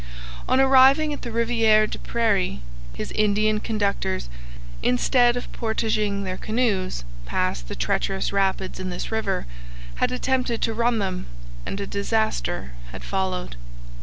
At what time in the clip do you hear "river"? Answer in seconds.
9.11-9.45